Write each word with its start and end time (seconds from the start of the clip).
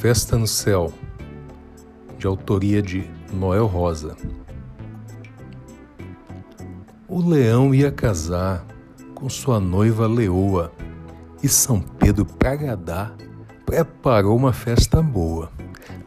Festa 0.00 0.38
no 0.38 0.46
Céu, 0.46 0.90
de 2.18 2.26
autoria 2.26 2.80
de 2.80 3.04
Noel 3.30 3.66
Rosa. 3.66 4.16
O 7.06 7.20
leão 7.20 7.74
ia 7.74 7.92
casar 7.92 8.64
com 9.14 9.28
sua 9.28 9.60
noiva 9.60 10.06
leoa 10.06 10.72
e 11.42 11.48
São 11.50 11.80
Pedro, 11.82 12.24
para 12.24 12.52
agradar, 12.52 13.14
preparou 13.66 14.34
uma 14.38 14.54
festa 14.54 15.02
boa. 15.02 15.52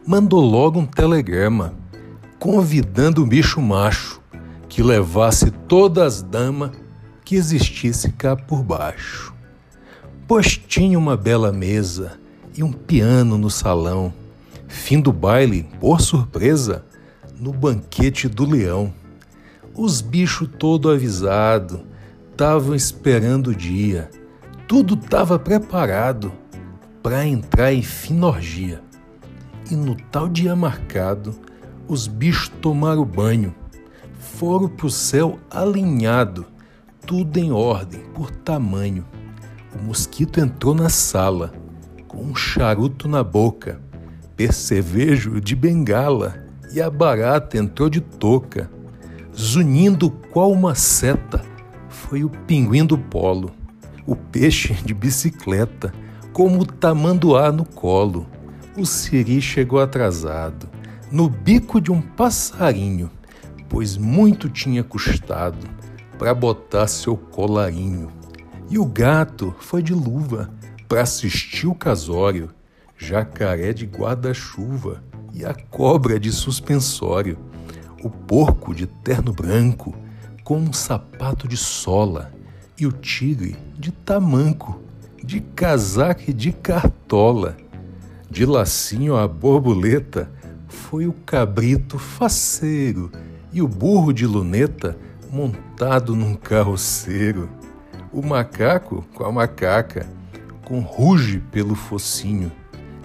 Mandou 0.04 0.40
logo 0.40 0.80
um 0.80 0.86
telegrama 0.86 1.72
convidando 2.40 3.22
o 3.22 3.26
bicho 3.26 3.62
macho 3.62 4.20
que 4.68 4.82
levasse 4.82 5.52
todas 5.52 6.16
as 6.16 6.22
damas 6.24 6.72
que 7.24 7.36
existisse 7.36 8.10
cá 8.10 8.34
por 8.34 8.60
baixo. 8.64 9.32
Pois 10.26 10.58
tinha 10.58 10.98
uma 10.98 11.16
bela 11.16 11.52
mesa 11.52 12.23
e 12.56 12.62
um 12.62 12.72
piano 12.72 13.36
no 13.36 13.50
salão. 13.50 14.12
Fim 14.68 15.00
do 15.00 15.12
baile, 15.12 15.68
por 15.80 16.00
surpresa, 16.00 16.84
no 17.38 17.52
banquete 17.52 18.28
do 18.28 18.44
leão. 18.44 18.92
Os 19.74 20.00
bichos 20.00 20.48
todo 20.58 20.90
avisado, 20.90 21.84
estavam 22.30 22.74
esperando 22.74 23.48
o 23.48 23.54
dia. 23.54 24.10
Tudo 24.66 24.94
estava 24.94 25.38
preparado 25.38 26.32
para 27.02 27.26
entrar 27.26 27.72
em 27.72 27.82
finorgia. 27.82 28.82
E 29.70 29.76
no 29.76 29.94
tal 29.94 30.28
dia 30.28 30.54
marcado, 30.54 31.34
os 31.88 32.06
bichos 32.06 32.48
tomaram 32.60 33.04
banho, 33.04 33.54
foram 34.18 34.68
pro 34.68 34.90
céu 34.90 35.38
alinhado, 35.50 36.46
tudo 37.06 37.36
em 37.38 37.52
ordem 37.52 38.00
por 38.14 38.30
tamanho. 38.30 39.04
O 39.74 39.82
mosquito 39.82 40.40
entrou 40.40 40.74
na 40.74 40.88
sala 40.88 41.52
com 42.14 42.22
um 42.22 42.34
charuto 42.34 43.08
na 43.08 43.24
boca, 43.24 43.80
percevejo 44.36 45.40
de 45.40 45.56
bengala, 45.56 46.36
e 46.72 46.80
a 46.80 46.88
barata 46.88 47.58
entrou 47.58 47.90
de 47.90 48.00
touca. 48.00 48.70
Zunindo 49.36 50.10
qual 50.10 50.52
uma 50.52 50.76
seta, 50.76 51.44
foi 51.88 52.22
o 52.22 52.30
pinguim 52.30 52.86
do 52.86 52.96
polo, 52.96 53.50
o 54.06 54.14
peixe 54.14 54.74
de 54.74 54.94
bicicleta, 54.94 55.92
como 56.32 56.60
o 56.60 56.66
tamanduá 56.66 57.50
no 57.50 57.64
colo. 57.64 58.26
O 58.76 58.86
siri 58.86 59.40
chegou 59.40 59.80
atrasado, 59.80 60.68
no 61.10 61.28
bico 61.28 61.80
de 61.80 61.90
um 61.90 62.00
passarinho, 62.00 63.10
pois 63.68 63.96
muito 63.96 64.48
tinha 64.48 64.84
custado 64.84 65.66
para 66.16 66.32
botar 66.32 66.86
seu 66.86 67.16
colarinho. 67.16 68.08
E 68.70 68.78
o 68.78 68.86
gato 68.86 69.54
foi 69.58 69.82
de 69.82 69.92
luva, 69.92 70.50
para 70.94 71.02
assistir 71.02 71.66
o 71.66 71.74
casório, 71.74 72.50
jacaré 72.96 73.72
de 73.72 73.84
guarda-chuva 73.84 75.02
e 75.32 75.44
a 75.44 75.52
cobra 75.52 76.20
de 76.20 76.30
suspensório, 76.30 77.36
o 78.04 78.08
porco 78.08 78.72
de 78.72 78.86
terno 78.86 79.32
branco 79.32 79.92
com 80.44 80.56
um 80.56 80.72
sapato 80.72 81.48
de 81.48 81.56
sola 81.56 82.32
e 82.78 82.86
o 82.86 82.92
tigre 82.92 83.56
de 83.76 83.90
tamanco, 83.90 84.80
de 85.20 85.40
casaco 85.40 86.22
e 86.28 86.32
de 86.32 86.52
cartola. 86.52 87.56
De 88.30 88.46
lacinho 88.46 89.16
a 89.16 89.26
borboleta 89.26 90.30
foi 90.68 91.08
o 91.08 91.12
cabrito 91.12 91.98
faceiro 91.98 93.10
e 93.52 93.60
o 93.60 93.66
burro 93.66 94.12
de 94.12 94.28
luneta 94.28 94.96
montado 95.28 96.14
num 96.14 96.36
carroceiro. 96.36 97.50
O 98.12 98.22
macaco 98.22 99.04
com 99.12 99.24
a 99.24 99.32
macaca 99.32 100.06
com 100.64 100.80
ruge 100.80 101.40
pelo 101.50 101.74
focinho. 101.74 102.50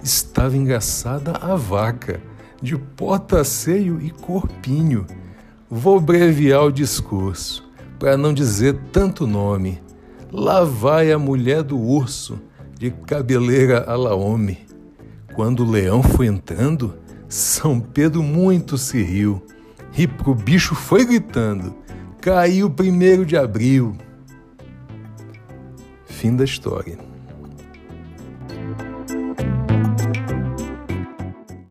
Estava 0.02 0.56
engraçada 0.56 1.32
a 1.32 1.54
vaca, 1.54 2.20
de 2.60 2.76
porta-seio 2.76 4.00
e 4.00 4.10
corpinho. 4.10 5.06
Vou 5.68 6.00
breviar 6.00 6.64
o 6.64 6.72
discurso, 6.72 7.68
para 7.98 8.16
não 8.16 8.32
dizer 8.32 8.78
tanto 8.92 9.26
nome. 9.26 9.80
Lá 10.32 10.64
vai 10.64 11.12
a 11.12 11.18
mulher 11.18 11.62
do 11.62 11.78
urso, 11.78 12.40
de 12.78 12.90
cabeleira 12.90 13.84
a 13.86 13.94
laome. 13.94 14.58
Quando 15.34 15.64
o 15.64 15.70
leão 15.70 16.02
foi 16.02 16.26
entrando, 16.26 16.94
São 17.28 17.78
Pedro 17.78 18.22
muito 18.22 18.78
se 18.78 19.02
riu, 19.02 19.44
e 19.96 20.06
pro 20.06 20.34
bicho 20.34 20.74
foi 20.74 21.04
gritando: 21.04 21.74
caiu 22.20 22.70
primeiro 22.70 23.24
de 23.24 23.36
abril. 23.36 23.96
Fim 26.06 26.36
da 26.36 26.44
história. 26.44 27.09